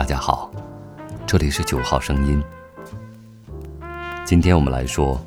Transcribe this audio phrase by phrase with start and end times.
[0.00, 0.50] 大家好，
[1.26, 2.42] 这里是九号声音。
[4.24, 5.20] 今天我们来说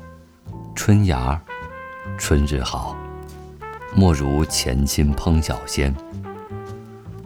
[0.74, 1.40] 春芽，
[2.18, 2.96] 春日好，
[3.94, 5.94] 莫如潜心烹小鲜。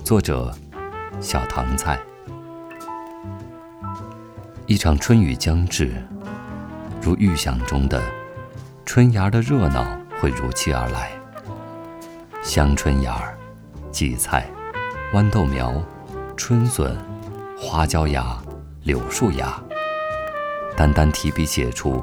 [0.04, 0.54] 作者：
[1.22, 1.98] 小唐菜。
[4.66, 5.90] 一场春雨将至，
[7.00, 8.02] 如预想中的
[8.84, 9.86] 春芽的热闹
[10.20, 11.12] 会如期而来。
[12.42, 13.38] 香椿芽儿、
[13.90, 14.46] 荠菜、
[15.14, 15.72] 豌豆苗、
[16.36, 16.94] 春笋。
[17.60, 18.38] 花椒芽、
[18.84, 19.60] 柳树芽，
[20.76, 22.02] 单单提笔写出，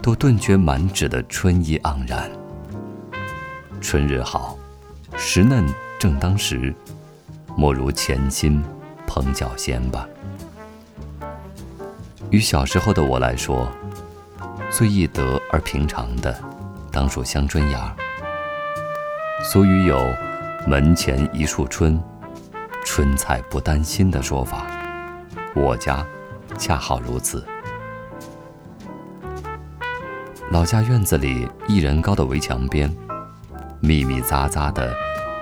[0.00, 2.30] 都顿觉满纸的春意盎然。
[3.78, 4.56] 春日好，
[5.14, 5.66] 时嫩
[5.98, 6.74] 正当时，
[7.54, 8.64] 莫如潜心
[9.06, 10.08] 烹脚鲜吧。
[12.30, 13.68] 与小时候的我来说，
[14.70, 16.34] 最易得而平常的，
[16.90, 17.94] 当属香椿芽。
[19.44, 20.00] 俗语有
[20.66, 22.02] “门前一树春，
[22.82, 24.66] 春菜不担心”的说法。
[25.56, 26.06] 我家
[26.58, 27.42] 恰好如此。
[30.50, 32.94] 老家院子里一人高的围墙边，
[33.80, 34.94] 密密匝匝的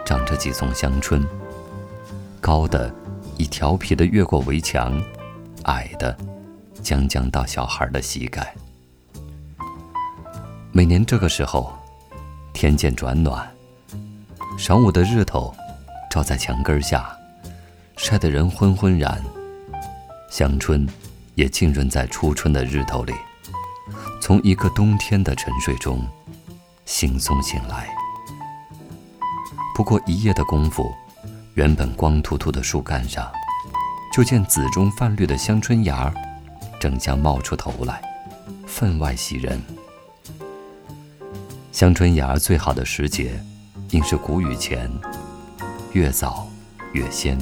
[0.04, 1.26] 长着几丛香椿，
[2.40, 2.94] 高的
[3.36, 5.02] 已调皮的越过围墙，
[5.64, 6.16] 矮的
[6.80, 8.54] 将将到小孩的膝盖。
[10.70, 11.72] 每年这个时候，
[12.52, 13.46] 天渐转暖，
[14.56, 15.52] 晌午的日头
[16.08, 17.14] 照在墙根下，
[17.96, 19.20] 晒得人昏昏然。
[20.34, 20.84] 香椿
[21.36, 23.14] 也浸润在初春的日头里，
[24.20, 26.04] 从一个冬天的沉睡中
[26.84, 27.88] 惺忪醒来。
[29.76, 30.92] 不过一夜的功夫，
[31.54, 33.30] 原本光秃秃的树干上，
[34.12, 36.14] 就见紫中泛绿的香椿芽儿，
[36.80, 38.02] 正将冒出头来，
[38.66, 39.62] 分外喜人。
[41.70, 43.40] 香椿芽儿最好的时节，
[43.90, 44.90] 应是谷雨前，
[45.92, 46.48] 越早
[46.92, 47.38] 越鲜。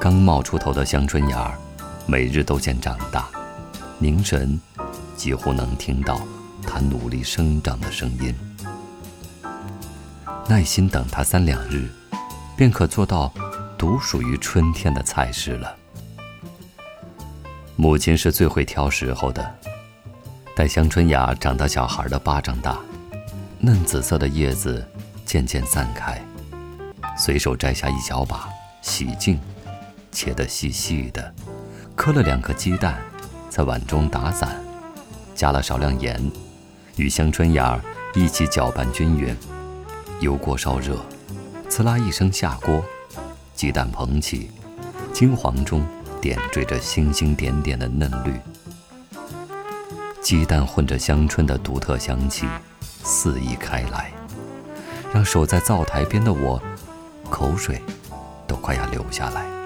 [0.00, 1.58] 刚冒出头的香椿芽儿，
[2.06, 3.28] 每日都见长大，
[3.98, 4.58] 凝神，
[5.16, 6.20] 几乎能听到
[6.62, 8.32] 它努力生长的声音。
[10.46, 11.88] 耐心等它三两日，
[12.56, 13.32] 便可做到
[13.76, 15.74] 独属于春天的菜式了。
[17.74, 19.52] 母亲是最会挑时候的，
[20.54, 22.78] 待香椿芽长到小孩的巴掌大，
[23.58, 24.88] 嫩紫色的叶子
[25.26, 26.24] 渐渐散开，
[27.16, 28.48] 随手摘下一小把，
[28.80, 29.40] 洗净。
[30.10, 31.34] 切得细细的，
[31.94, 32.98] 磕了两颗鸡蛋，
[33.48, 34.62] 在碗中打散，
[35.34, 36.30] 加了少量盐，
[36.96, 37.80] 与香椿芽
[38.14, 39.36] 一起搅拌均匀。
[40.20, 40.96] 油锅烧热，
[41.70, 42.84] 呲啦一声下锅，
[43.54, 44.50] 鸡蛋蓬起，
[45.12, 45.86] 金黄中
[46.20, 48.32] 点缀着星星点点的嫩绿。
[50.20, 52.46] 鸡蛋混着香椿的独特香气，
[53.04, 54.12] 肆意开来，
[55.14, 56.60] 让守在灶台边的我，
[57.30, 57.80] 口水
[58.46, 59.57] 都快要流下来。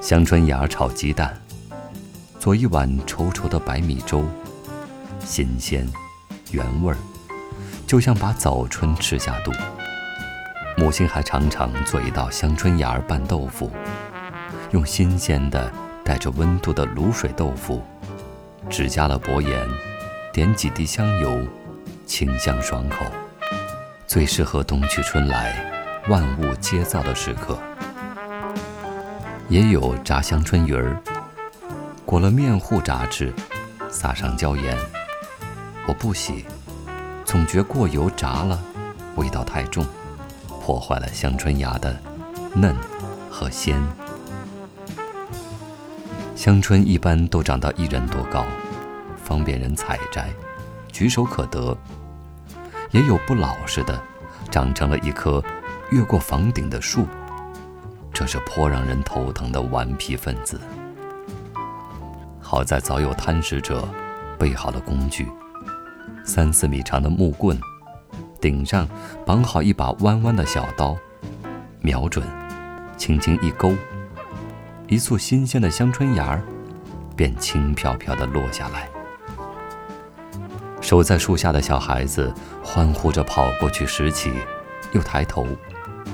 [0.00, 1.36] 香椿芽炒鸡蛋，
[2.38, 4.24] 做一碗稠稠的白米粥，
[5.18, 5.86] 新鲜
[6.52, 6.96] 原味儿，
[7.84, 9.52] 就像把早春吃下肚。
[10.76, 13.72] 母亲还常常做一道香椿芽拌豆腐，
[14.70, 15.70] 用新鲜的
[16.04, 17.82] 带着温度的卤水豆腐，
[18.70, 19.68] 只加了薄盐，
[20.32, 21.44] 点几滴香油，
[22.06, 23.04] 清香爽口，
[24.06, 25.60] 最适合冬去春来，
[26.08, 27.58] 万物皆燥的时刻。
[29.48, 30.94] 也有炸香椿鱼儿，
[32.04, 33.32] 裹了面糊炸制，
[33.88, 34.76] 撒上椒盐。
[35.86, 36.44] 我不喜，
[37.24, 38.62] 总觉过油炸了，
[39.16, 39.86] 味道太重，
[40.60, 41.98] 破坏了香椿芽的
[42.54, 42.76] 嫩
[43.30, 43.82] 和鲜。
[46.36, 48.44] 香椿一般都长到一人多高，
[49.24, 50.28] 方便人采摘，
[50.92, 51.74] 举手可得。
[52.90, 53.98] 也有不老实的，
[54.50, 55.42] 长成了一棵
[55.90, 57.06] 越过房顶的树。
[58.18, 60.60] 这是颇让人头疼的顽皮分子。
[62.40, 63.88] 好在早有贪食者
[64.36, 65.28] 备好了工具：
[66.24, 67.56] 三四米长的木棍，
[68.40, 68.88] 顶上
[69.24, 70.96] 绑好一把弯弯的小刀，
[71.80, 72.26] 瞄准，
[72.96, 73.72] 轻轻一勾，
[74.88, 76.42] 一簇新鲜的香椿芽儿
[77.14, 78.88] 便轻飘飘地落下来。
[80.80, 82.34] 守在树下的小孩子
[82.64, 84.32] 欢呼着跑过去拾起，
[84.90, 85.46] 又抬头，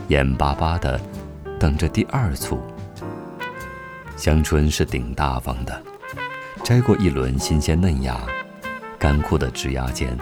[0.09, 1.01] 眼巴巴地。
[1.59, 2.61] 等着第二簇。
[4.17, 5.83] 香椿是顶大方的，
[6.63, 8.21] 摘过一轮新鲜嫩芽，
[8.99, 10.17] 干枯的枝芽间，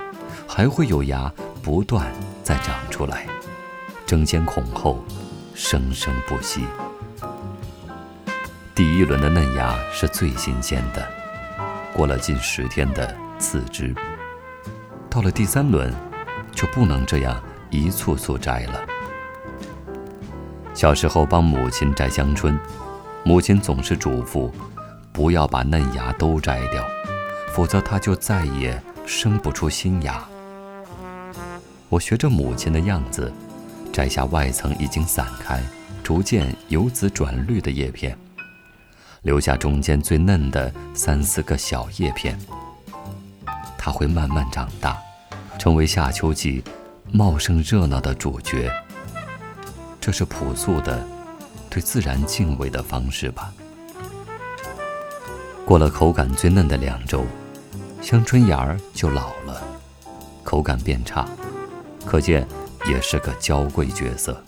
[0.49, 1.31] 还会有芽
[1.63, 2.11] 不断
[2.43, 3.27] 再长出来，
[4.07, 5.05] 争先恐后，
[5.55, 6.65] 生生不息。
[8.75, 11.07] 第一轮的嫩芽是最新鲜的，
[11.93, 13.95] 过了近十天的次枝，
[15.11, 15.93] 到了第三轮，
[16.53, 18.92] 就不能这样一簇簇摘了。
[20.75, 22.59] 小时候帮母亲摘香椿，
[23.25, 24.51] 母亲总是嘱咐，
[25.13, 26.83] 不要把嫩芽都摘掉，
[27.53, 30.23] 否则它就再也生不出新芽。
[31.89, 33.31] 我学着母亲的样子，
[33.93, 35.63] 摘下外层已经散开、
[36.03, 38.17] 逐渐由紫转绿的叶片，
[39.21, 42.39] 留下中间最嫩的三四个小叶片。
[43.77, 44.97] 它会慢慢长大，
[45.59, 46.65] 成为夏秋季
[47.11, 48.73] 茂盛热闹的主角。
[50.03, 51.07] 这是朴素的
[51.71, 53.53] 对自然敬畏的方式吧。
[55.65, 57.25] 过了口感最嫩的两周，
[58.01, 59.63] 香椿芽儿就老了，
[60.43, 61.25] 口感变差，
[62.05, 62.45] 可见
[62.89, 64.43] 也是个娇贵角色。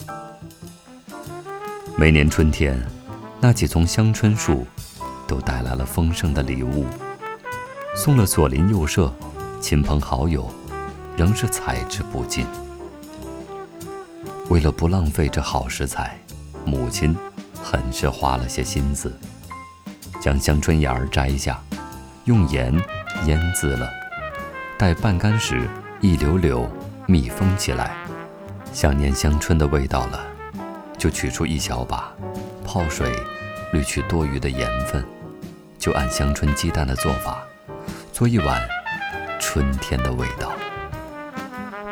[1.96, 2.76] 每年春天，
[3.40, 4.66] 那几丛香椿树
[5.24, 6.84] 都带来了丰盛的礼物，
[7.94, 9.14] 送了左邻右舍、
[9.60, 10.50] 亲朋好友，
[11.16, 12.44] 仍是采之不尽。
[14.54, 16.16] 为了不浪费这好食材，
[16.64, 17.12] 母亲
[17.60, 19.12] 很是花了些心思，
[20.20, 21.60] 将香椿芽儿摘下，
[22.26, 22.72] 用盐
[23.26, 23.90] 腌渍了，
[24.78, 25.68] 待半干时
[26.00, 26.68] 一绺绺
[27.08, 27.96] 密封起来。
[28.72, 30.24] 想念香椿的味道了，
[30.96, 32.14] 就取出一小把，
[32.64, 33.12] 泡水
[33.72, 35.04] 滤去多余的盐分，
[35.80, 37.42] 就按香椿鸡蛋的做法，
[38.12, 38.62] 做一碗
[39.40, 40.52] 春天的味道。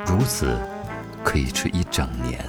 [0.07, 0.57] 如此。
[1.25, 2.45] 可以吃一整年。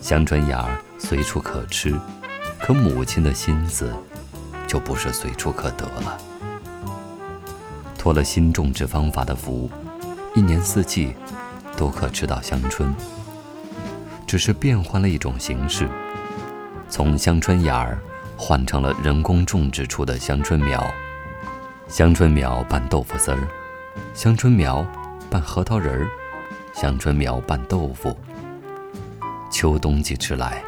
[0.00, 0.68] 香椿芽
[0.98, 1.98] 随处可吃，
[2.60, 3.90] 可母亲的心思
[4.66, 6.18] 就不是随处可得了。
[7.96, 9.70] 托了新种植方法的福，
[10.34, 11.14] 一年四季
[11.76, 12.94] 都可吃到香椿，
[14.26, 15.88] 只是变换了一种形式，
[16.90, 17.98] 从香椿芽儿
[18.36, 20.86] 换成了人工种植出的香椿苗。
[21.88, 23.48] 香椿苗拌豆腐丝儿，
[24.12, 24.86] 香椿苗
[25.30, 26.06] 拌核桃仁儿。
[26.74, 28.16] 香椿苗拌豆腐，
[29.48, 30.60] 秋冬季吃来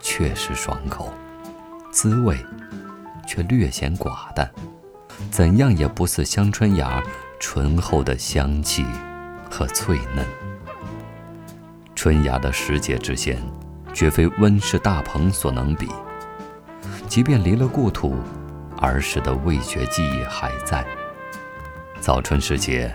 [0.00, 1.12] 确实爽口，
[1.92, 2.38] 滋味
[3.28, 4.50] 却略显寡淡，
[5.30, 7.02] 怎样也不似香椿芽
[7.38, 8.84] 醇厚的香气
[9.50, 10.26] 和脆嫩。
[11.94, 13.38] 春芽的时节之鲜，
[13.92, 15.86] 绝非温室大棚所能比。
[17.06, 18.16] 即便离了故土，
[18.78, 20.82] 儿时的味觉记忆还在。
[22.00, 22.92] 早春时节。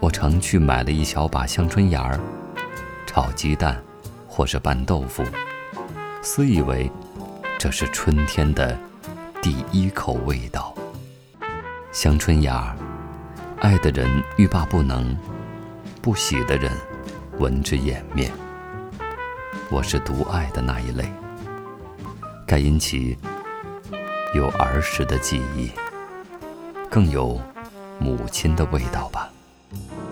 [0.00, 2.20] 我常去买了一小把香椿芽儿，
[3.06, 3.82] 炒鸡蛋，
[4.28, 5.24] 或是拌豆腐，
[6.22, 6.90] 私以为
[7.58, 8.78] 这是春天的
[9.40, 10.74] 第一口味道。
[11.90, 12.76] 香椿芽儿，
[13.60, 15.16] 爱的人欲罢不能，
[16.02, 16.70] 不喜的人
[17.38, 18.30] 闻之掩面。
[19.70, 21.10] 我是独爱的那一类，
[22.46, 23.16] 该因其
[24.34, 25.70] 有儿时的记忆，
[26.90, 27.40] 更有
[27.98, 29.30] 母亲的味道吧。
[29.74, 30.03] thank you